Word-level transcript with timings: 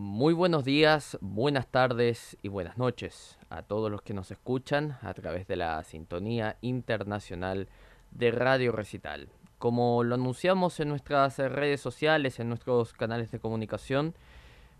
Muy 0.00 0.32
buenos 0.32 0.62
días, 0.62 1.18
buenas 1.20 1.66
tardes 1.66 2.36
y 2.40 2.46
buenas 2.46 2.78
noches 2.78 3.36
a 3.50 3.62
todos 3.62 3.90
los 3.90 4.00
que 4.00 4.14
nos 4.14 4.30
escuchan 4.30 4.96
a 5.02 5.12
través 5.12 5.48
de 5.48 5.56
la 5.56 5.82
sintonía 5.82 6.56
internacional 6.60 7.66
de 8.12 8.30
Radio 8.30 8.70
Recital. 8.70 9.28
Como 9.58 10.04
lo 10.04 10.14
anunciamos 10.14 10.78
en 10.78 10.90
nuestras 10.90 11.38
redes 11.38 11.80
sociales, 11.80 12.38
en 12.38 12.48
nuestros 12.48 12.92
canales 12.92 13.32
de 13.32 13.40
comunicación, 13.40 14.14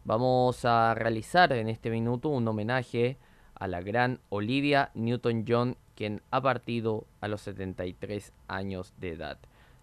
vamos 0.05 0.65
a 0.65 0.95
realizar 0.95 1.53
en 1.53 1.69
este 1.69 1.91
minuto 1.91 2.29
un 2.29 2.47
homenaje 2.47 3.17
a 3.57 3.67
la 3.67 3.81
gran 3.81 4.21
Olivia 4.29 4.93
Newton-John, 4.95 5.77
quien 5.97 6.23
ha 6.31 6.41
partido 6.41 7.09
a 7.21 7.27
los 7.27 7.41
73 7.41 8.33
años 8.47 8.95
de 8.99 9.15
edad. 9.15 9.39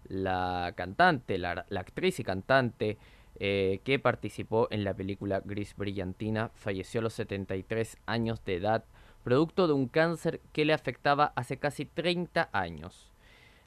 La 0.08 0.72
cantante, 0.76 1.36
la, 1.36 1.66
la 1.68 1.80
actriz 1.80 2.20
y 2.20 2.24
cantante 2.24 2.96
eh, 3.38 3.80
que 3.84 3.98
participó 3.98 4.68
en 4.70 4.84
la 4.84 4.94
película 4.94 5.42
Gris 5.44 5.76
Brillantina, 5.76 6.50
falleció 6.54 7.00
a 7.00 7.04
los 7.04 7.14
73 7.14 7.98
años 8.06 8.44
de 8.44 8.56
edad, 8.56 8.84
producto 9.22 9.66
de 9.66 9.74
un 9.74 9.88
cáncer 9.88 10.40
que 10.52 10.64
le 10.64 10.72
afectaba 10.72 11.32
hace 11.36 11.58
casi 11.58 11.84
30 11.84 12.48
años. 12.52 13.12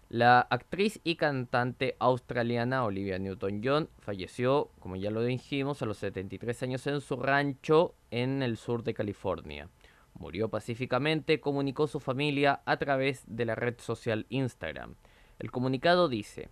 La 0.10 0.40
actriz 0.40 1.00
y 1.04 1.18
cantante 1.18 1.96
australiana 2.00 2.84
Olivia 2.84 3.20
Newton-John 3.20 3.90
falleció, 4.00 4.72
como 4.80 4.96
ya 4.96 5.12
lo 5.12 5.22
dijimos, 5.22 5.84
a 5.84 5.86
los 5.86 6.00
73 6.00 6.64
años 6.64 6.88
en 6.88 7.00
su 7.00 7.18
rancho 7.18 7.94
en 8.10 8.42
el 8.42 8.58
sur 8.58 8.84
de 8.84 8.96
California. 8.96 9.70
Murió 10.16 10.50
pacíficamente, 10.50 11.40
comunicó 11.40 11.86
su 11.86 12.00
familia 12.00 12.62
a 12.66 12.78
través 12.78 13.24
de 13.28 13.46
la 13.46 13.54
red 13.54 13.76
social 13.78 14.26
Instagram. 14.30 14.96
El 15.38 15.52
comunicado 15.52 16.10
dice, 16.10 16.50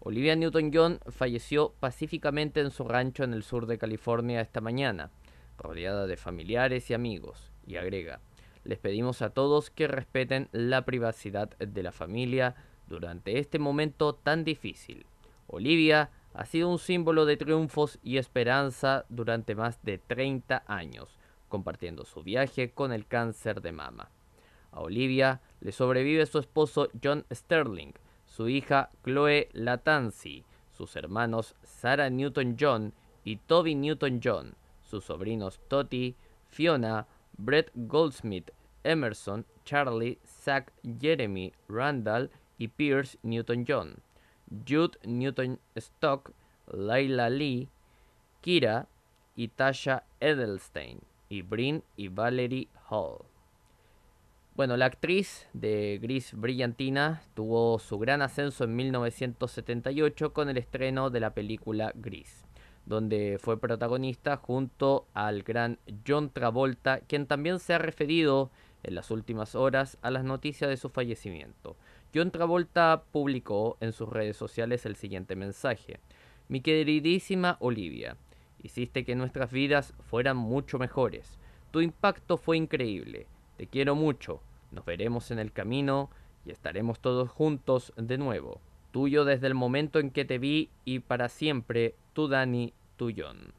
Olivia 0.00 0.36
Newton-John 0.36 1.00
falleció 1.08 1.74
pacíficamente 1.80 2.60
en 2.60 2.70
su 2.70 2.84
rancho 2.84 3.24
en 3.24 3.34
el 3.34 3.42
sur 3.42 3.66
de 3.66 3.78
California 3.78 4.40
esta 4.40 4.60
mañana, 4.60 5.10
rodeada 5.58 6.06
de 6.06 6.16
familiares 6.16 6.88
y 6.90 6.94
amigos, 6.94 7.50
y 7.66 7.76
agrega, 7.76 8.20
les 8.62 8.78
pedimos 8.78 9.22
a 9.22 9.30
todos 9.30 9.70
que 9.70 9.88
respeten 9.88 10.48
la 10.52 10.84
privacidad 10.84 11.50
de 11.58 11.82
la 11.82 11.90
familia 11.90 12.54
durante 12.86 13.38
este 13.38 13.58
momento 13.58 14.14
tan 14.14 14.44
difícil. 14.44 15.04
Olivia 15.48 16.10
ha 16.32 16.46
sido 16.46 16.68
un 16.68 16.78
símbolo 16.78 17.24
de 17.26 17.36
triunfos 17.36 17.98
y 18.02 18.18
esperanza 18.18 19.04
durante 19.08 19.56
más 19.56 19.82
de 19.82 19.98
30 19.98 20.62
años, 20.66 21.18
compartiendo 21.48 22.04
su 22.04 22.22
viaje 22.22 22.70
con 22.70 22.92
el 22.92 23.06
cáncer 23.06 23.62
de 23.62 23.72
mama. 23.72 24.10
A 24.70 24.80
Olivia 24.80 25.40
le 25.60 25.72
sobrevive 25.72 26.26
su 26.26 26.38
esposo 26.38 26.88
John 27.02 27.24
Sterling, 27.32 27.94
su 28.38 28.48
hija 28.48 28.88
Chloe 29.02 29.48
Latanzi, 29.52 30.44
sus 30.70 30.94
hermanos 30.94 31.56
Sarah 31.64 32.08
Newton-John 32.08 32.94
y 33.24 33.34
Toby 33.34 33.74
Newton-John, 33.74 34.54
sus 34.80 35.06
sobrinos 35.06 35.58
Toti, 35.66 36.14
Fiona, 36.46 37.08
Brett 37.36 37.72
Goldsmith, 37.74 38.52
Emerson, 38.84 39.44
Charlie, 39.64 40.20
Zach, 40.24 40.72
Jeremy, 41.00 41.52
Randall 41.66 42.30
y 42.58 42.68
Pierce 42.68 43.18
Newton-John, 43.24 43.96
Jude 44.64 44.96
Newton-Stock, 45.02 46.32
Layla 46.68 47.30
Lee, 47.30 47.68
Kira 48.40 48.86
y 49.34 49.48
Tasha 49.48 50.04
Edelstein, 50.20 51.00
y 51.28 51.42
Bryn 51.42 51.82
y 51.96 52.06
Valerie 52.06 52.68
Hall. 52.88 53.27
Bueno, 54.58 54.76
la 54.76 54.86
actriz 54.86 55.46
de 55.52 56.00
Gris 56.02 56.32
Brillantina 56.34 57.22
tuvo 57.34 57.78
su 57.78 57.96
gran 57.96 58.22
ascenso 58.22 58.64
en 58.64 58.74
1978 58.74 60.32
con 60.32 60.48
el 60.48 60.56
estreno 60.56 61.10
de 61.10 61.20
la 61.20 61.32
película 61.32 61.92
Gris, 61.94 62.44
donde 62.84 63.38
fue 63.40 63.60
protagonista 63.60 64.36
junto 64.36 65.06
al 65.14 65.44
gran 65.44 65.78
John 66.04 66.30
Travolta, 66.30 66.98
quien 66.98 67.28
también 67.28 67.60
se 67.60 67.74
ha 67.74 67.78
referido 67.78 68.50
en 68.82 68.96
las 68.96 69.12
últimas 69.12 69.54
horas 69.54 69.96
a 70.02 70.10
las 70.10 70.24
noticias 70.24 70.68
de 70.68 70.76
su 70.76 70.88
fallecimiento. 70.88 71.76
John 72.12 72.32
Travolta 72.32 73.04
publicó 73.12 73.76
en 73.80 73.92
sus 73.92 74.08
redes 74.08 74.36
sociales 74.36 74.84
el 74.86 74.96
siguiente 74.96 75.36
mensaje. 75.36 76.00
Mi 76.48 76.62
queridísima 76.62 77.58
Olivia, 77.60 78.16
hiciste 78.60 79.04
que 79.04 79.14
nuestras 79.14 79.52
vidas 79.52 79.94
fueran 80.00 80.36
mucho 80.36 80.80
mejores. 80.80 81.38
Tu 81.70 81.80
impacto 81.80 82.36
fue 82.36 82.56
increíble. 82.56 83.28
Te 83.56 83.68
quiero 83.68 83.94
mucho 83.96 84.40
nos 84.70 84.84
veremos 84.84 85.30
en 85.30 85.38
el 85.38 85.52
camino 85.52 86.10
y 86.44 86.50
estaremos 86.50 87.00
todos 87.00 87.30
juntos 87.30 87.92
de 87.96 88.18
nuevo. 88.18 88.60
Tuyo 88.90 89.24
desde 89.24 89.46
el 89.46 89.54
momento 89.54 89.98
en 89.98 90.10
que 90.10 90.24
te 90.24 90.38
vi 90.38 90.70
y 90.84 91.00
para 91.00 91.28
siempre, 91.28 91.94
tu 92.12 92.28
Dani, 92.28 92.72
tu 92.96 93.12
John. 93.16 93.52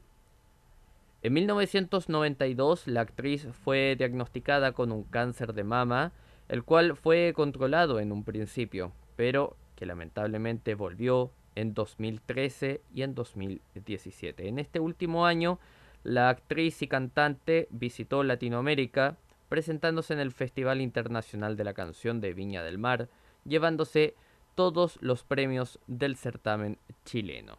En 1.22 1.32
1992 1.34 2.86
la 2.88 3.02
actriz 3.02 3.46
fue 3.64 3.94
diagnosticada 3.96 4.72
con 4.72 4.90
un 4.90 5.04
cáncer 5.04 5.52
de 5.52 5.64
mama, 5.64 6.12
el 6.48 6.64
cual 6.64 6.96
fue 6.96 7.32
controlado 7.34 8.00
en 8.00 8.10
un 8.10 8.24
principio, 8.24 8.92
pero 9.16 9.56
que 9.76 9.86
lamentablemente 9.86 10.74
volvió 10.74 11.30
en 11.54 11.74
2013 11.74 12.80
y 12.94 13.02
en 13.02 13.14
2017. 13.14 14.48
En 14.48 14.58
este 14.58 14.80
último 14.80 15.26
año, 15.26 15.58
la 16.02 16.30
actriz 16.30 16.80
y 16.82 16.88
cantante 16.88 17.68
visitó 17.70 18.22
Latinoamérica, 18.22 19.16
presentándose 19.50 20.14
en 20.14 20.20
el 20.20 20.30
Festival 20.30 20.80
Internacional 20.80 21.56
de 21.56 21.64
la 21.64 21.74
Canción 21.74 22.20
de 22.20 22.32
Viña 22.32 22.62
del 22.62 22.78
Mar, 22.78 23.08
llevándose 23.44 24.14
todos 24.54 24.96
los 25.02 25.24
premios 25.24 25.80
del 25.88 26.16
certamen 26.16 26.78
chileno. 27.04 27.58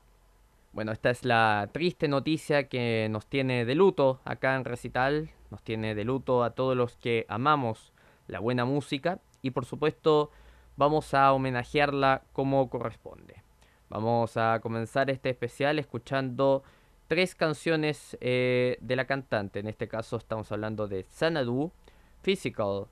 Bueno, 0.72 0.94
esta 0.94 1.09
es 1.09 1.25
la 1.25 1.69
triste 1.74 2.07
noticia 2.07 2.69
que 2.69 3.09
nos 3.12 3.28
tiene 3.28 3.66
de 3.66 3.75
luto 3.75 4.22
acá 4.24 4.56
en 4.56 4.63
Recital, 4.63 5.31
nos 5.50 5.62
tiene 5.63 5.94
de 5.94 6.06
luto 6.06 6.46
a 6.46 6.52
todos 6.52 6.78
los 6.78 6.96
que 6.96 7.25
amamos 7.28 7.91
la 8.28 8.40
buena 8.40 8.63
música 8.63 9.19
y 9.41 9.52
por 9.52 9.66
supuesto 9.66 10.31
vamos 10.78 11.13
a 11.13 11.34
homenajearla 11.34 12.23
como 12.31 12.69
corresponde. 12.69 13.44
Vamos 13.90 14.38
a 14.38 14.62
comenzar 14.62 15.09
este 15.09 15.29
especial 15.29 15.78
escuchando 15.78 16.63
tres 17.08 17.35
canciones 17.35 18.18
eh, 18.22 18.78
de 18.79 18.96
la 18.96 19.03
cantante, 19.03 19.59
en 19.59 19.68
este 19.68 19.90
caso 19.90 20.16
estamos 20.16 20.50
hablando 20.53 20.88
de 20.88 21.03
Sanadu, 21.09 21.73
Physical 22.22 22.88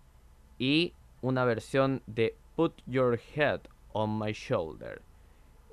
y 0.58 0.94
una 1.22 1.46
versión 1.46 2.02
de 2.08 2.36
Put 2.56 2.82
Your 2.86 3.20
Head 3.36 3.62
on 3.94 4.20
My 4.20 4.32
Shoulder. 4.34 5.02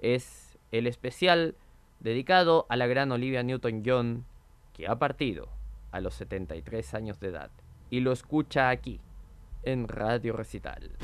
Es 0.02 0.58
el 0.72 0.86
especial 0.86 1.56
dedicado 2.00 2.66
a 2.68 2.76
la 2.76 2.86
gran 2.86 3.12
Olivia 3.12 3.42
Newton-John 3.42 4.24
que 4.72 4.86
ha 4.86 4.98
partido 4.98 5.48
a 5.90 6.00
los 6.00 6.14
73 6.14 6.94
años 6.94 7.20
de 7.20 7.28
edad 7.28 7.50
y 7.90 8.00
lo 8.00 8.12
escucha 8.12 8.68
aquí 8.68 9.00
en 9.62 9.88
Radio 9.88 10.34
Recital. 10.34 10.96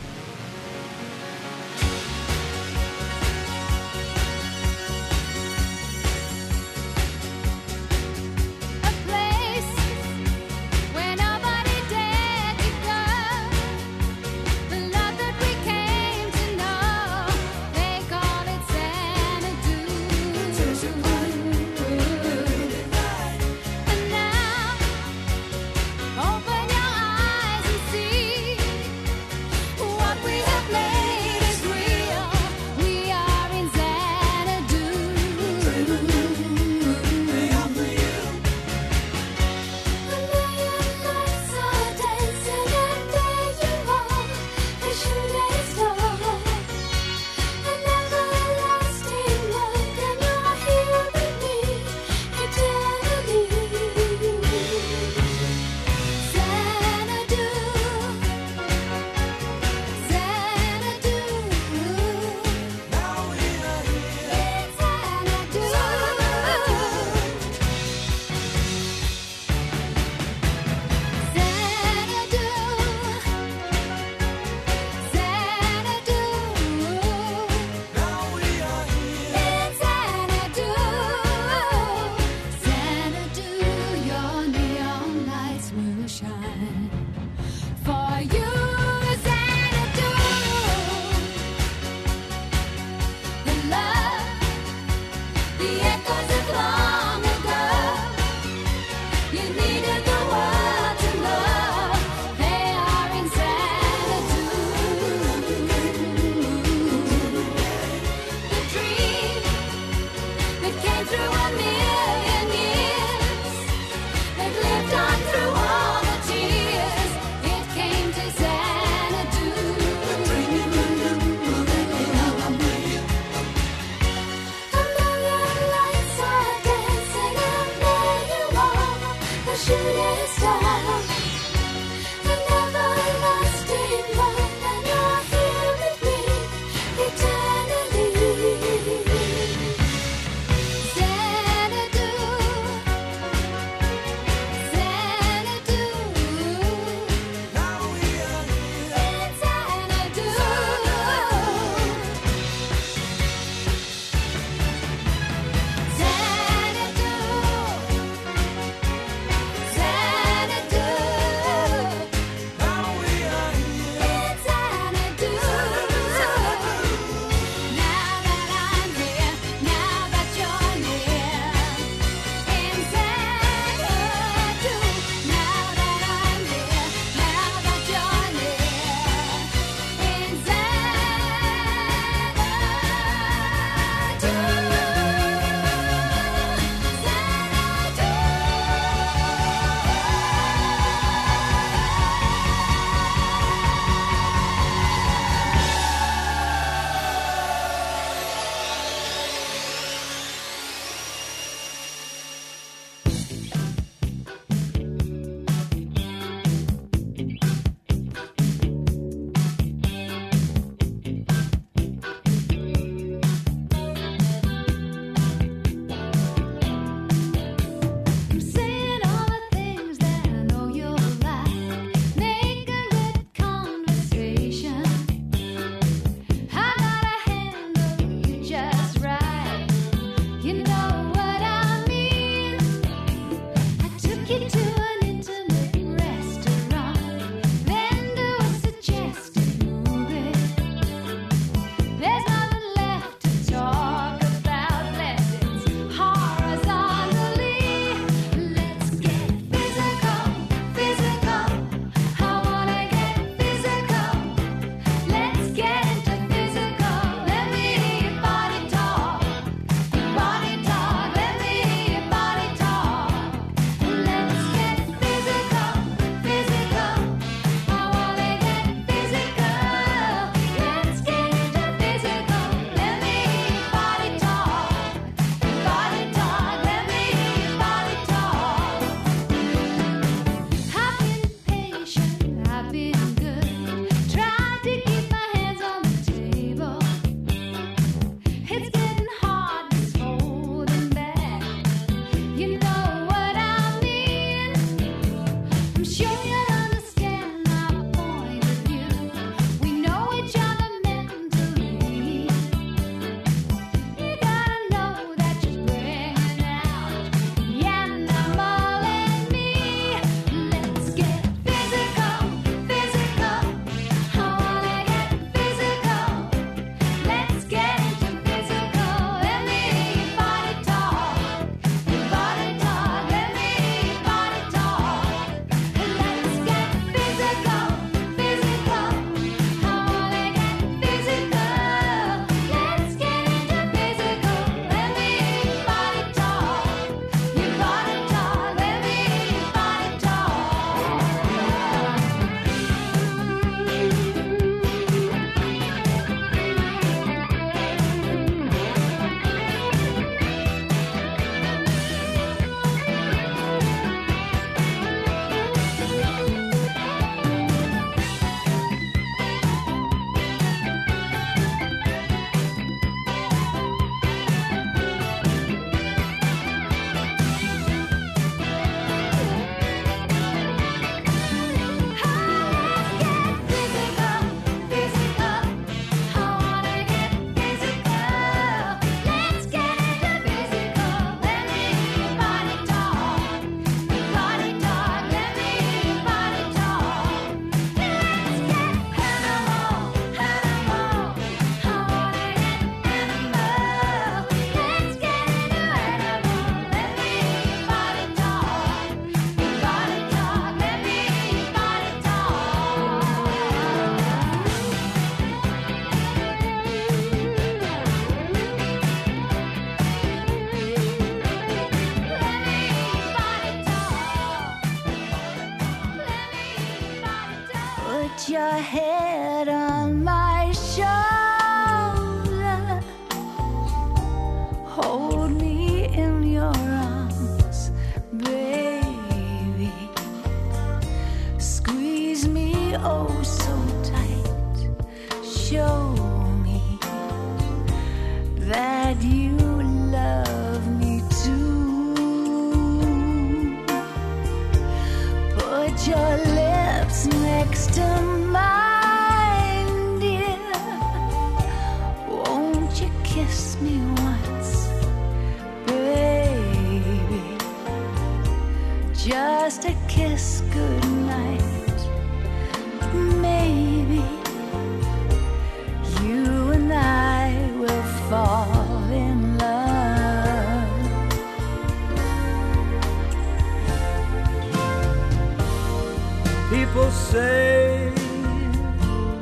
People 476.62 476.92
say 476.92 477.92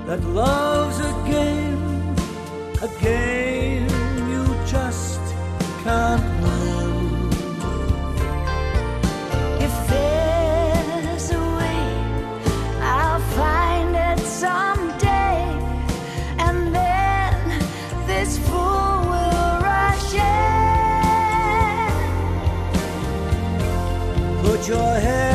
that 0.07 0.21
love's 0.25 0.99
a 1.01 1.13
game, 1.27 2.15
a 2.83 2.89
game 3.01 3.89
you 4.33 4.45
just 4.67 5.21
can't 5.83 6.23
win. 6.43 7.31
If 9.67 9.75
there's 9.89 11.31
a 11.31 11.43
way, 11.59 11.85
I'll 12.83 13.25
find 13.41 13.91
it 13.97 14.21
someday, 14.27 15.41
and 16.47 16.75
then 16.75 17.33
this 18.07 18.37
fool 18.47 18.97
will 19.13 19.53
rush 19.71 20.13
in. 20.13 20.29
Put 24.45 24.61
your 24.69 24.95
head 25.07 25.30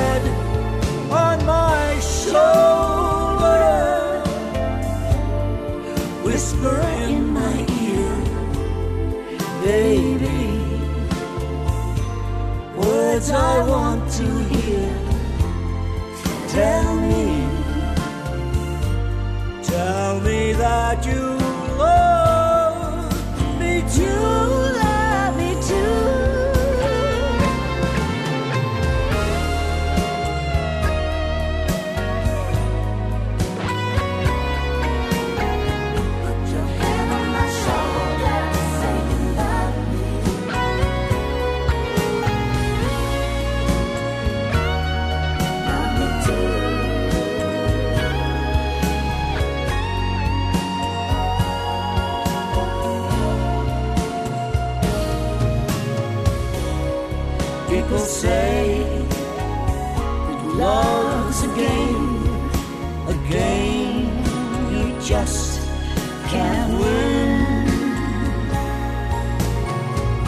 me 20.86 20.96
that 20.96 21.06
you 21.06 21.35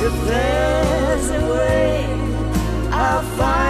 If 0.08 0.26
there's 0.26 1.30
a 1.32 1.54
way, 1.54 2.06
I'll 2.94 3.22
find 3.36 3.67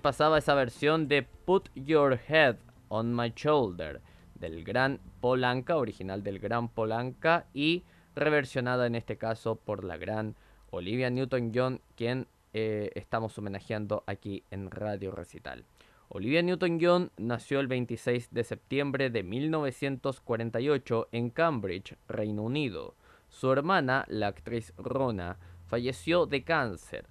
pasaba 0.00 0.38
esa 0.38 0.54
versión 0.54 1.08
de 1.08 1.22
Put 1.22 1.68
Your 1.74 2.18
Head 2.28 2.56
on 2.88 3.14
My 3.14 3.32
Shoulder 3.34 4.00
del 4.34 4.64
gran 4.64 5.00
Polanca, 5.20 5.76
original 5.76 6.22
del 6.22 6.38
gran 6.38 6.68
Polanca 6.68 7.46
y 7.52 7.84
reversionada 8.14 8.86
en 8.86 8.94
este 8.94 9.16
caso 9.18 9.56
por 9.56 9.84
la 9.84 9.96
gran 9.96 10.34
Olivia 10.70 11.10
Newton-John, 11.10 11.80
quien 11.94 12.26
eh, 12.52 12.90
estamos 12.94 13.36
homenajeando 13.38 14.02
aquí 14.06 14.44
en 14.50 14.70
Radio 14.70 15.10
Recital. 15.10 15.64
Olivia 16.08 16.42
Newton-John 16.42 17.12
nació 17.18 17.60
el 17.60 17.68
26 17.68 18.32
de 18.32 18.44
septiembre 18.44 19.10
de 19.10 19.22
1948 19.22 21.08
en 21.12 21.30
Cambridge, 21.30 21.96
Reino 22.08 22.42
Unido. 22.42 22.96
Su 23.28 23.52
hermana, 23.52 24.04
la 24.08 24.28
actriz 24.28 24.72
Rona, 24.76 25.38
falleció 25.66 26.26
de 26.26 26.42
cáncer. 26.42 27.06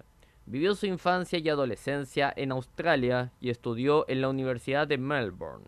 Vivió 0.50 0.74
su 0.74 0.86
infancia 0.86 1.38
y 1.38 1.48
adolescencia 1.48 2.34
en 2.36 2.50
Australia 2.50 3.30
y 3.40 3.50
estudió 3.50 4.04
en 4.08 4.20
la 4.20 4.28
Universidad 4.28 4.88
de 4.88 4.98
Melbourne. 4.98 5.66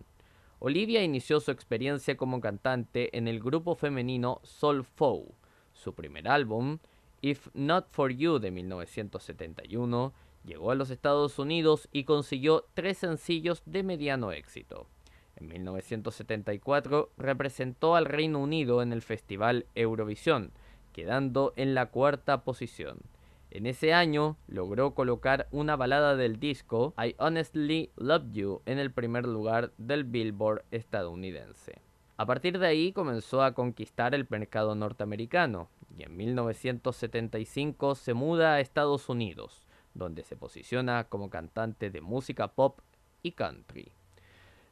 Olivia 0.59 1.05
inició 1.05 1.39
su 1.39 1.53
experiencia 1.53 2.17
como 2.17 2.41
cantante 2.41 3.17
en 3.17 3.29
el 3.29 3.39
grupo 3.39 3.77
femenino 3.77 4.41
Soul 4.43 4.83
Foe. 4.83 5.37
Su 5.73 5.95
primer 5.95 6.27
álbum, 6.27 6.81
If 7.21 7.47
Not 7.55 7.91
For 7.93 8.11
You 8.11 8.41
de 8.41 8.51
1971, 8.51 10.13
llegó 10.45 10.73
a 10.73 10.75
los 10.75 10.91
Estados 10.91 11.39
Unidos 11.39 11.89
y 11.93 12.03
consiguió 12.03 12.67
tres 12.75 12.99
sencillos 12.99 13.63
de 13.65 13.85
mediano 13.85 14.33
éxito. 14.33 14.89
En 15.37 15.47
1974 15.47 17.13
representó 17.19 17.95
al 17.95 18.07
Reino 18.07 18.41
Unido 18.41 18.83
en 18.83 18.93
el 18.93 19.03
Festival 19.03 19.65
Eurovisión, 19.77 20.51
quedando 20.93 21.53
en 21.55 21.77
la 21.77 21.87
cuarta 21.87 22.43
posición. 22.43 23.12
En 23.55 23.67
ese 23.67 23.93
año 23.93 24.39
logró 24.49 24.95
colocar 24.95 25.47
una 25.51 25.77
balada 25.77 26.17
del 26.17 26.41
disco 26.41 26.95
I 26.97 27.15
Honestly 27.19 27.91
Love 27.97 28.33
You 28.33 28.63
en 28.65 28.79
el 28.79 28.91
primer 28.91 29.27
lugar 29.27 29.73
del 29.77 30.05
Billboard 30.05 30.65
estadounidense. 30.71 31.83
A 32.17 32.25
partir 32.25 32.59
de 32.59 32.67
ahí 32.67 32.93
comenzó 32.95 33.43
a 33.43 33.53
conquistar 33.53 34.15
el 34.15 34.27
mercado 34.31 34.75
norteamericano 34.75 35.69
y 35.99 36.05
en 36.05 36.17
1975 36.17 37.95
se 37.95 38.15
muda 38.15 38.55
a 38.55 38.61
Estados 38.61 39.11
Unidos, 39.11 39.67
donde 39.93 40.23
se 40.23 40.35
posiciona 40.35 41.05
como 41.05 41.29
cantante 41.29 41.91
de 41.91 42.01
música 42.01 42.49
pop 42.49 42.81
y 43.23 43.33
country. 43.33 43.93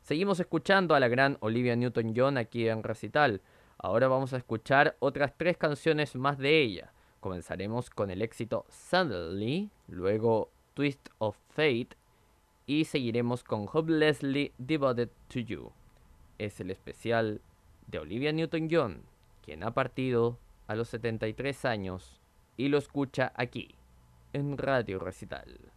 Seguimos 0.01 0.41
escuchando 0.41 0.95
a 0.95 1.01
la 1.01 1.09
gran 1.09 1.37
Olivia 1.41 1.77
Newton-John 1.77 2.39
aquí 2.39 2.67
en 2.67 2.83
Recital. 2.83 3.43
Ahora 3.77 4.09
vamos 4.09 4.33
a 4.33 4.39
escuchar 4.39 4.97
otras 5.01 5.35
tres 5.37 5.59
canciones 5.59 6.17
más 6.17 6.39
de 6.39 6.63
ella. 6.63 6.95
Comenzaremos 7.21 7.91
con 7.91 8.11
el 8.11 8.23
éxito 8.23 8.65
Suddenly, 8.71 9.71
luego 9.89 10.51
Twist 10.75 11.11
of 11.19 11.37
Fate 11.51 11.91
y 12.67 12.87
seguiremos 12.87 13.45
con 13.45 13.67
Hopelessly 13.71 14.53
Devoted 14.57 15.11
to 15.29 15.41
You. 15.41 15.73
Es 16.39 16.61
el 16.61 16.71
especial 16.71 17.43
de 17.89 17.99
Olivia 17.99 18.33
Newton-John, 18.33 19.03
quien 19.43 19.63
ha 19.65 19.75
partido 19.75 20.39
a 20.67 20.75
los 20.75 20.89
73 20.89 21.65
años 21.67 22.21
y 22.57 22.69
lo 22.69 22.79
escucha 22.79 23.33
aquí, 23.37 23.75
en 24.33 24.57
Radio 24.57 24.99
Recital. 24.99 25.73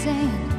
saying 0.00 0.49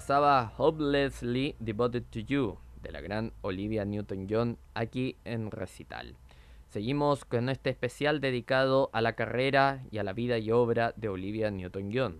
pasaba 0.00 0.54
Hopelessly 0.56 1.56
Devoted 1.58 2.04
to 2.04 2.20
You 2.20 2.56
de 2.82 2.90
la 2.90 3.02
gran 3.02 3.34
Olivia 3.42 3.84
Newton-John 3.84 4.56
aquí 4.72 5.18
en 5.26 5.50
Recital. 5.50 6.16
Seguimos 6.70 7.26
con 7.26 7.50
este 7.50 7.68
especial 7.68 8.22
dedicado 8.22 8.88
a 8.94 9.02
la 9.02 9.12
carrera 9.12 9.84
y 9.90 9.98
a 9.98 10.02
la 10.02 10.14
vida 10.14 10.38
y 10.38 10.52
obra 10.52 10.94
de 10.96 11.10
Olivia 11.10 11.50
Newton-John. 11.50 12.16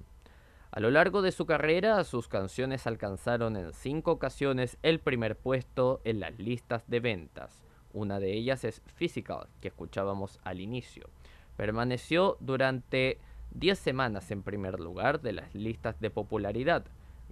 A 0.72 0.80
lo 0.80 0.90
largo 0.90 1.22
de 1.22 1.32
su 1.32 1.46
carrera, 1.46 2.04
sus 2.04 2.28
canciones 2.28 2.86
alcanzaron 2.86 3.56
en 3.56 3.72
cinco 3.72 4.12
ocasiones 4.12 4.76
el 4.82 5.00
primer 5.00 5.38
puesto 5.38 6.02
en 6.04 6.20
las 6.20 6.38
listas 6.38 6.84
de 6.86 7.00
ventas. 7.00 7.62
Una 7.94 8.20
de 8.20 8.34
ellas 8.34 8.62
es 8.64 8.82
Physical, 8.94 9.48
que 9.62 9.68
escuchábamos 9.68 10.38
al 10.44 10.60
inicio. 10.60 11.08
Permaneció 11.56 12.36
durante 12.40 13.16
10 13.52 13.78
semanas 13.78 14.30
en 14.30 14.42
primer 14.42 14.80
lugar 14.80 15.22
de 15.22 15.32
las 15.32 15.54
listas 15.54 15.98
de 15.98 16.10
popularidad. 16.10 16.84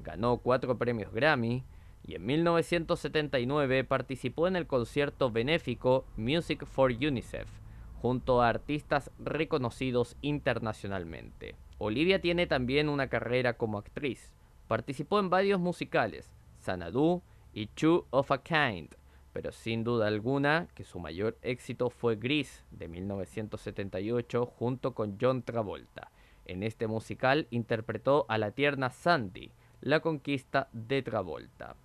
Ganó 0.02 0.38
cuatro 0.38 0.78
premios 0.78 1.12
Grammy 1.12 1.64
y 2.04 2.14
en 2.14 2.26
1979 2.26 3.84
participó 3.84 4.46
en 4.46 4.56
el 4.56 4.66
concierto 4.66 5.30
benéfico 5.30 6.06
Music 6.16 6.64
for 6.64 6.92
UNICEF 6.92 7.48
junto 8.00 8.40
a 8.40 8.48
artistas 8.48 9.10
reconocidos 9.18 10.16
internacionalmente. 10.22 11.56
Olivia 11.78 12.20
tiene 12.20 12.46
también 12.46 12.88
una 12.88 13.08
carrera 13.08 13.54
como 13.54 13.78
actriz. 13.78 14.32
Participó 14.68 15.18
en 15.18 15.30
varios 15.30 15.60
musicales, 15.60 16.32
Xanadu 16.64 17.22
y 17.52 17.66
Two 17.66 18.06
of 18.10 18.30
a 18.30 18.42
Kind, 18.42 18.94
pero 19.32 19.52
sin 19.52 19.84
duda 19.84 20.06
alguna 20.06 20.68
que 20.74 20.84
su 20.84 20.98
mayor 20.98 21.38
éxito 21.42 21.90
fue 21.90 22.16
Gris 22.16 22.64
de 22.70 22.88
1978 22.88 24.46
junto 24.46 24.94
con 24.94 25.16
John 25.20 25.42
Travolta. 25.42 26.10
En 26.44 26.62
este 26.62 26.86
musical 26.86 27.46
interpretó 27.50 28.26
a 28.28 28.38
la 28.38 28.52
tierna 28.52 28.90
Sandy, 28.90 29.52
la 29.80 30.00
conquista 30.00 30.68
de 30.72 31.02
Travolta. 31.02 31.76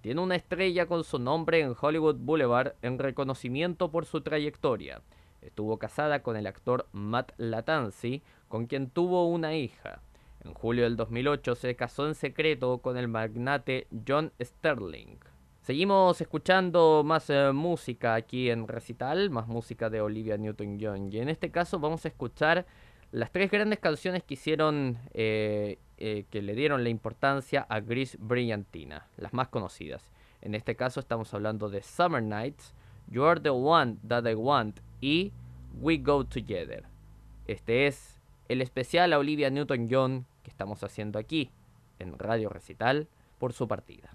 Tiene 0.00 0.20
una 0.20 0.36
estrella 0.36 0.86
con 0.86 1.04
su 1.04 1.18
nombre 1.18 1.60
en 1.60 1.74
Hollywood 1.80 2.16
Boulevard 2.16 2.74
en 2.82 2.98
reconocimiento 2.98 3.90
por 3.90 4.04
su 4.04 4.20
trayectoria. 4.20 5.02
Estuvo 5.40 5.78
casada 5.78 6.22
con 6.22 6.36
el 6.36 6.46
actor 6.46 6.88
Matt 6.92 7.32
Latanzi, 7.36 8.22
con 8.48 8.66
quien 8.66 8.90
tuvo 8.90 9.28
una 9.28 9.54
hija. 9.54 10.00
En 10.44 10.54
julio 10.54 10.84
del 10.84 10.96
2008 10.96 11.54
se 11.54 11.76
casó 11.76 12.06
en 12.06 12.14
secreto 12.14 12.78
con 12.78 12.96
el 12.96 13.06
magnate 13.06 13.86
John 14.06 14.32
Sterling. 14.40 15.18
Seguimos 15.62 16.20
escuchando 16.20 17.04
más 17.04 17.30
eh, 17.30 17.52
música 17.52 18.14
aquí 18.14 18.50
en 18.50 18.66
Recital, 18.66 19.30
más 19.30 19.46
música 19.46 19.88
de 19.88 20.00
Olivia 20.00 20.36
Newton-John. 20.36 21.12
Y 21.12 21.18
en 21.18 21.28
este 21.28 21.52
caso 21.52 21.78
vamos 21.78 22.04
a 22.04 22.08
escuchar 22.08 22.66
las 23.12 23.30
tres 23.30 23.48
grandes 23.48 23.78
canciones 23.78 24.24
que 24.24 24.34
hicieron, 24.34 24.98
eh, 25.14 25.78
eh, 26.04 26.24
que 26.30 26.42
le 26.42 26.56
dieron 26.56 26.82
la 26.82 26.90
importancia 26.90 27.64
a 27.68 27.78
Gris 27.78 28.16
Brillantina, 28.18 29.06
las 29.16 29.32
más 29.32 29.46
conocidas. 29.46 30.10
En 30.40 30.56
este 30.56 30.74
caso 30.74 30.98
estamos 30.98 31.32
hablando 31.32 31.68
de 31.68 31.80
Summer 31.80 32.20
Nights, 32.20 32.74
You 33.06 33.22
Are 33.22 33.38
the 33.38 33.50
One 33.50 33.98
That 34.08 34.28
I 34.28 34.34
Want 34.34 34.80
y 35.00 35.32
We 35.80 35.98
Go 35.98 36.24
Together. 36.24 36.86
Este 37.46 37.86
es 37.86 38.20
el 38.48 38.62
especial 38.62 39.12
a 39.12 39.20
Olivia 39.20 39.48
Newton-John 39.50 40.26
que 40.42 40.50
estamos 40.50 40.82
haciendo 40.82 41.20
aquí 41.20 41.52
en 42.00 42.18
Radio 42.18 42.48
Recital 42.48 43.06
por 43.38 43.52
su 43.52 43.68
partida. 43.68 44.10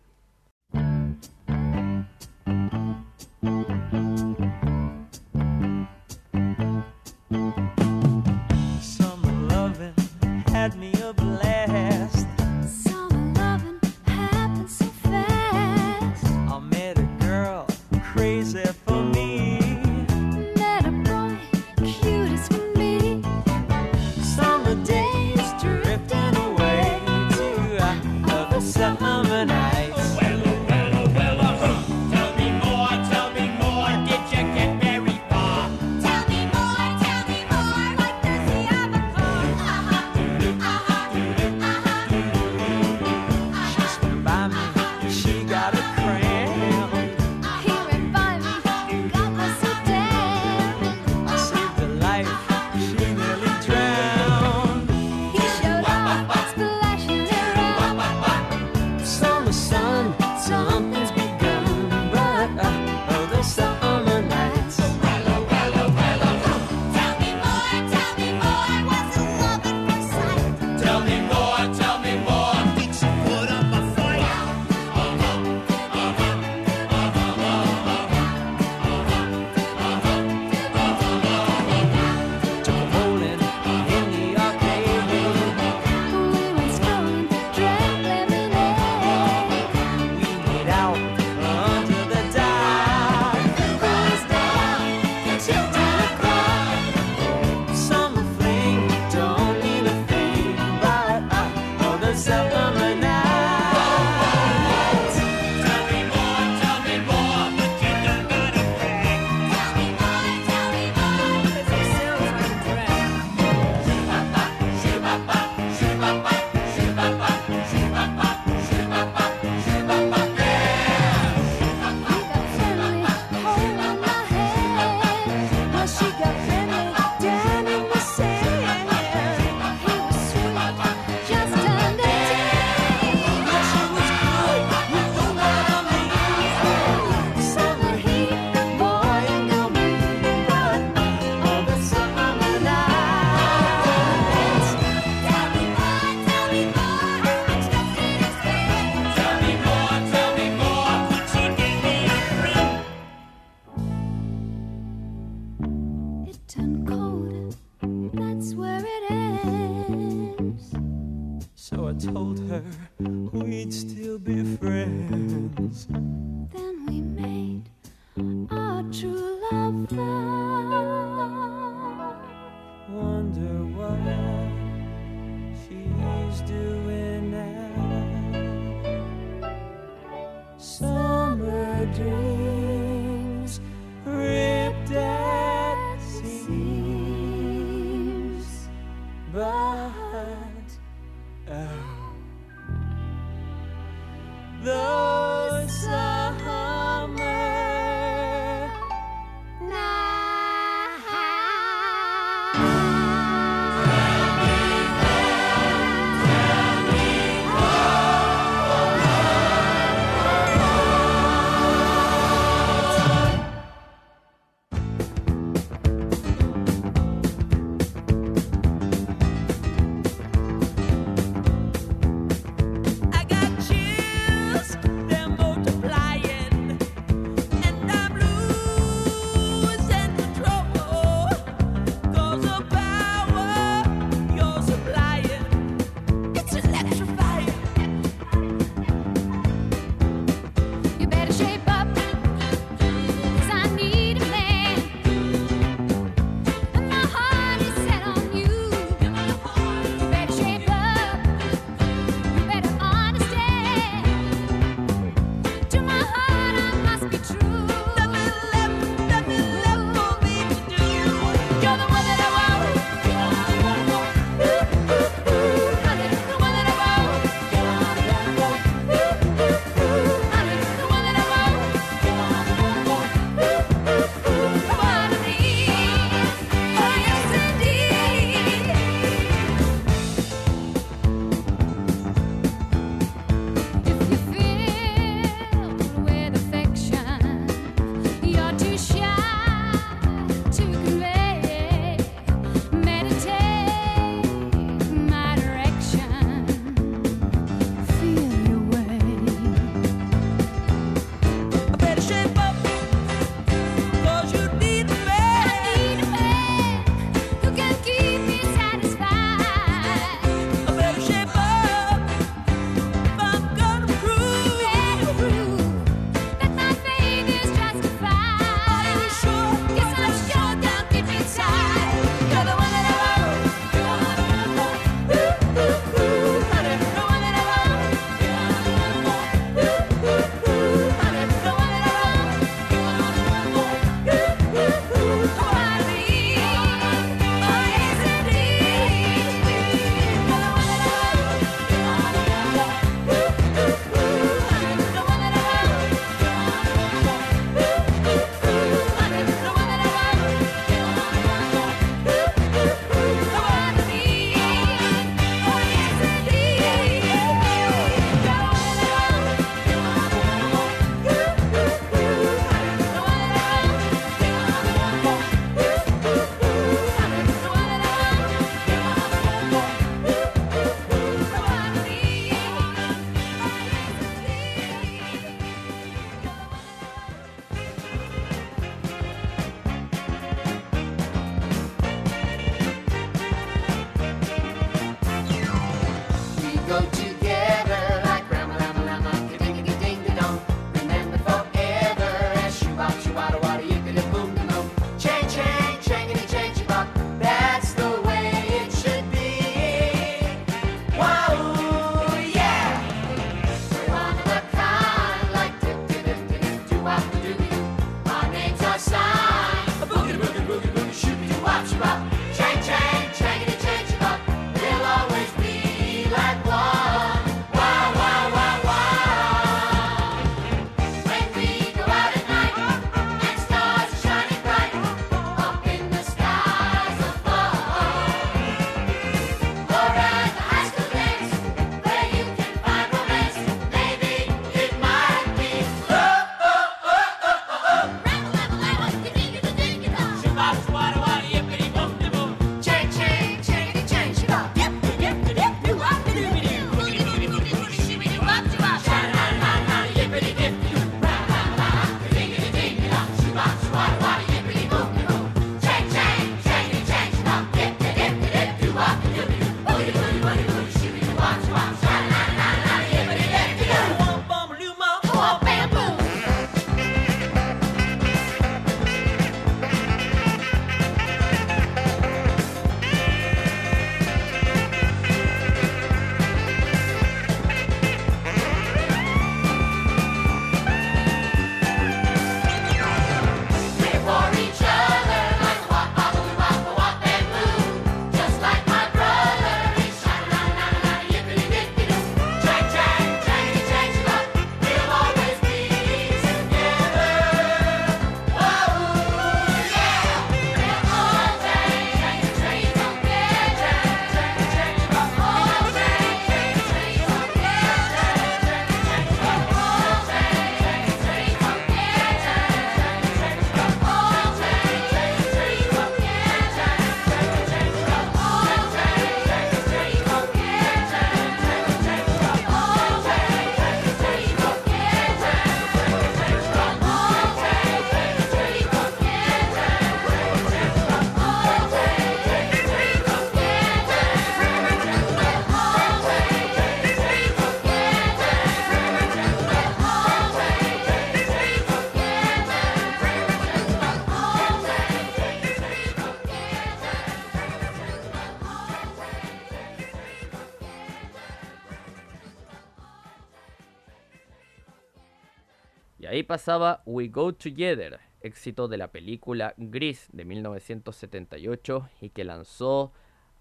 Pasaba 556.38 556.84
We 556.86 557.08
Go 557.08 557.34
Together, 557.34 558.00
éxito 558.22 558.68
de 558.68 558.78
la 558.78 558.92
película 558.92 559.56
Gris 559.58 560.08
de 560.12 560.24
1978 560.24 561.90
y 562.00 562.10
que 562.12 562.24
lanzó 562.24 562.92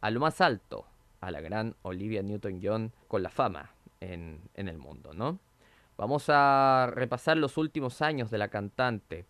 a 0.00 0.10
lo 0.10 0.18
más 0.18 0.40
alto 0.40 0.86
a 1.20 1.30
la 1.30 1.42
gran 1.42 1.76
Olivia 1.82 2.22
Newton-John 2.22 2.94
con 3.06 3.22
la 3.22 3.28
fama 3.28 3.70
en, 4.00 4.40
el 4.54 4.78
mundo, 4.78 5.12
¿no? 5.12 5.40
Vamos 5.98 6.30
a 6.30 6.90
repasar 6.90 7.36
los 7.36 7.58
últimos 7.58 8.00
años 8.00 8.30
de 8.30 8.38
la 8.38 8.48
cantante. 8.48 9.26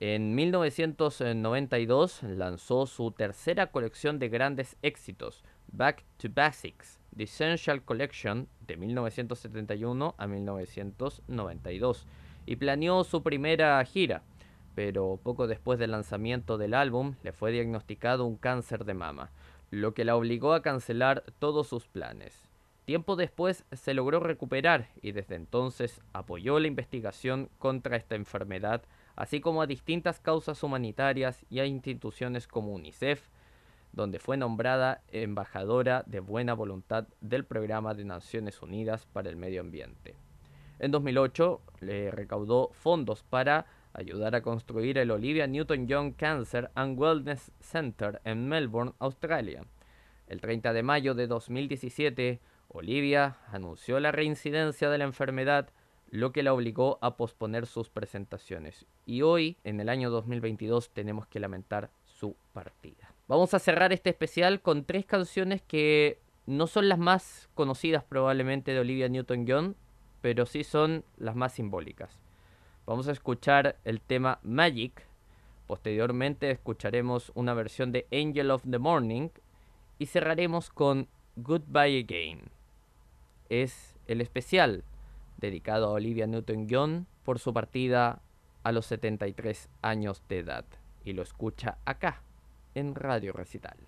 En 0.00 0.34
1992 0.34 2.24
lanzó 2.24 2.84
su 2.84 3.10
tercera 3.12 3.68
colección 3.68 4.18
de 4.18 4.28
grandes 4.28 4.76
éxitos, 4.82 5.44
Back 5.72 6.04
to 6.18 6.28
Basics, 6.30 7.00
The 7.16 7.22
Essential 7.22 7.82
Collection, 7.82 8.48
de 8.66 8.76
1971 8.76 10.14
a 10.18 10.26
1992, 10.26 12.06
y 12.48 12.56
planeó 12.56 13.04
su 13.04 13.22
primera 13.22 13.84
gira, 13.84 14.22
pero 14.74 15.20
poco 15.22 15.46
después 15.46 15.78
del 15.78 15.90
lanzamiento 15.90 16.56
del 16.56 16.72
álbum 16.72 17.14
le 17.22 17.32
fue 17.32 17.52
diagnosticado 17.52 18.24
un 18.24 18.36
cáncer 18.36 18.86
de 18.86 18.94
mama, 18.94 19.30
lo 19.70 19.92
que 19.92 20.06
la 20.06 20.16
obligó 20.16 20.54
a 20.54 20.62
cancelar 20.62 21.24
todos 21.40 21.68
sus 21.68 21.88
planes. 21.88 22.48
Tiempo 22.86 23.16
después 23.16 23.66
se 23.72 23.92
logró 23.92 24.18
recuperar 24.18 24.88
y 25.02 25.12
desde 25.12 25.34
entonces 25.34 26.00
apoyó 26.14 26.58
la 26.58 26.68
investigación 26.68 27.50
contra 27.58 27.98
esta 27.98 28.14
enfermedad, 28.14 28.82
así 29.14 29.42
como 29.42 29.60
a 29.60 29.66
distintas 29.66 30.18
causas 30.18 30.62
humanitarias 30.62 31.44
y 31.50 31.58
a 31.58 31.66
instituciones 31.66 32.48
como 32.48 32.72
UNICEF, 32.72 33.28
donde 33.92 34.20
fue 34.20 34.38
nombrada 34.38 35.02
embajadora 35.12 36.02
de 36.06 36.20
buena 36.20 36.54
voluntad 36.54 37.08
del 37.20 37.44
Programa 37.44 37.92
de 37.92 38.06
Naciones 38.06 38.62
Unidas 38.62 39.04
para 39.04 39.28
el 39.28 39.36
Medio 39.36 39.60
Ambiente. 39.60 40.16
En 40.78 40.90
2008 40.92 41.60
le 41.80 42.10
recaudó 42.10 42.70
fondos 42.72 43.24
para 43.24 43.66
ayudar 43.92 44.34
a 44.34 44.42
construir 44.42 44.98
el 44.98 45.10
Olivia 45.10 45.46
Newton-John 45.46 46.12
Cancer 46.12 46.70
and 46.74 46.98
Wellness 46.98 47.50
Center 47.60 48.20
en 48.24 48.48
Melbourne, 48.48 48.92
Australia. 49.00 49.64
El 50.28 50.40
30 50.40 50.72
de 50.72 50.82
mayo 50.82 51.14
de 51.14 51.26
2017, 51.26 52.40
Olivia 52.68 53.38
anunció 53.50 53.98
la 53.98 54.12
reincidencia 54.12 54.90
de 54.90 54.98
la 54.98 55.04
enfermedad, 55.04 55.70
lo 56.10 56.32
que 56.32 56.42
la 56.42 56.52
obligó 56.52 56.98
a 57.00 57.16
posponer 57.16 57.66
sus 57.66 57.88
presentaciones. 57.88 58.86
Y 59.04 59.22
hoy, 59.22 59.56
en 59.64 59.80
el 59.80 59.88
año 59.88 60.10
2022, 60.10 60.90
tenemos 60.90 61.26
que 61.26 61.40
lamentar 61.40 61.90
su 62.04 62.36
partida. 62.52 63.14
Vamos 63.26 63.52
a 63.54 63.58
cerrar 63.58 63.92
este 63.92 64.10
especial 64.10 64.60
con 64.60 64.84
tres 64.84 65.06
canciones 65.06 65.60
que 65.62 66.20
no 66.46 66.66
son 66.66 66.88
las 66.88 66.98
más 66.98 67.48
conocidas 67.54 68.04
probablemente 68.04 68.72
de 68.72 68.80
Olivia 68.80 69.08
Newton-John, 69.08 69.76
pero 70.20 70.46
sí 70.46 70.64
son 70.64 71.04
las 71.16 71.36
más 71.36 71.52
simbólicas. 71.52 72.18
Vamos 72.86 73.08
a 73.08 73.12
escuchar 73.12 73.76
el 73.84 74.00
tema 74.00 74.38
Magic, 74.42 75.06
posteriormente 75.66 76.50
escucharemos 76.50 77.32
una 77.34 77.54
versión 77.54 77.92
de 77.92 78.06
Angel 78.12 78.50
of 78.50 78.64
the 78.68 78.78
Morning 78.78 79.28
y 79.98 80.06
cerraremos 80.06 80.70
con 80.70 81.08
Goodbye 81.36 82.00
Again 82.00 82.58
es 83.48 83.96
el 84.06 84.20
especial 84.20 84.84
dedicado 85.38 85.86
a 85.86 85.92
Olivia 85.92 86.26
Newton-John 86.26 87.06
por 87.24 87.38
su 87.38 87.52
partida 87.52 88.20
a 88.62 88.72
los 88.72 88.86
73 88.86 89.68
años 89.82 90.22
de 90.28 90.38
edad. 90.38 90.64
Y 91.04 91.12
lo 91.12 91.22
escucha 91.22 91.78
acá, 91.84 92.22
en 92.74 92.94
Radio 92.94 93.32
Recital. 93.32 93.87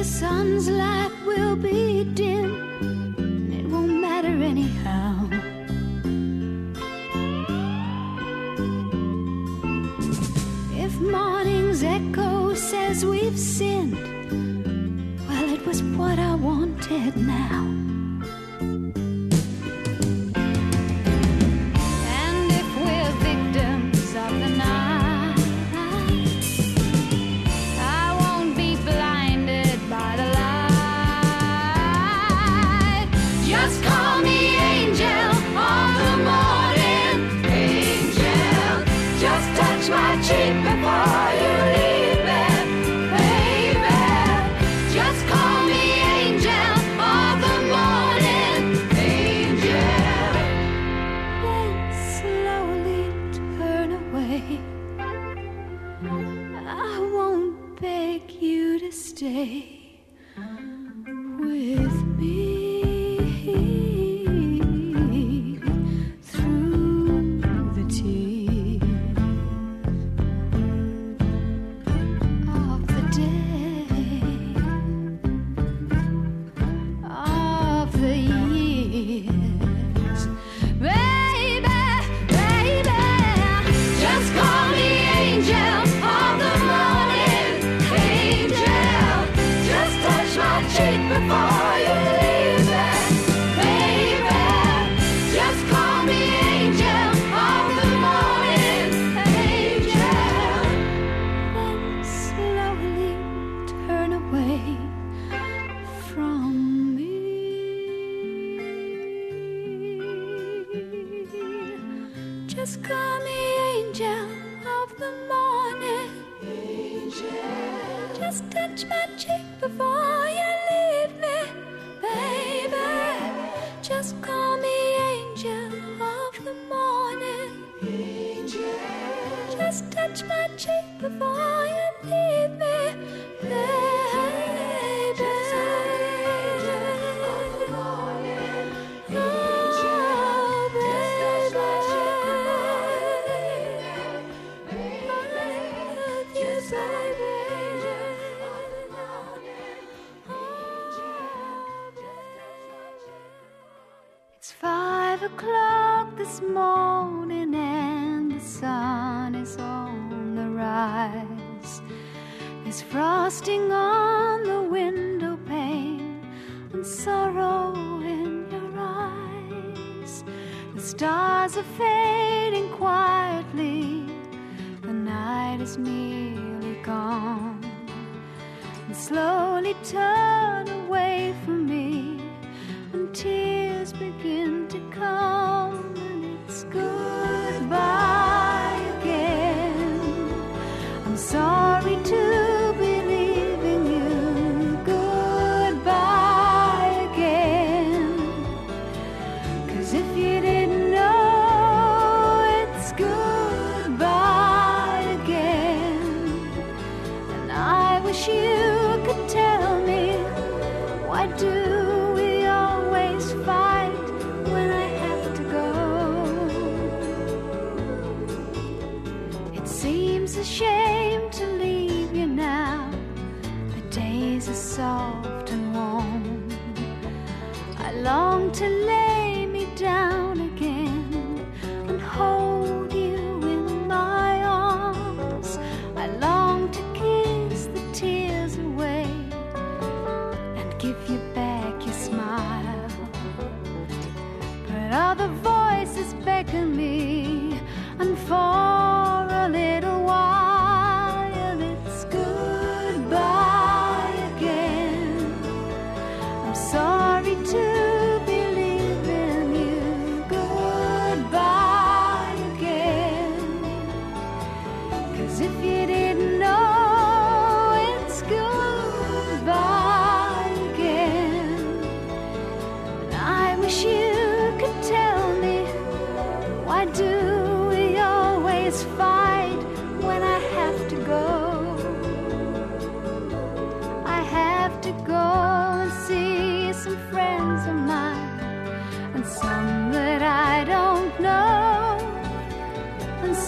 the 0.00 0.06
sun's 0.06 0.66
light 0.66 1.12
will 1.26 1.54
be 1.54 2.04
dim, 2.14 2.54
and 3.18 3.52
it 3.52 3.66
won't 3.66 4.00
matter 4.00 4.28
anyhow. 4.28 5.28
If 10.72 10.98
morning's 11.00 11.82
echo 11.82 12.54
says 12.54 13.04
we've 13.04 13.38
sinned, 13.38 13.98
well, 15.28 15.52
it 15.52 15.66
was 15.66 15.82
what 15.82 16.18
I 16.18 16.34
wanted 16.34 17.18
now. 17.18 17.79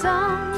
song. 0.02 0.51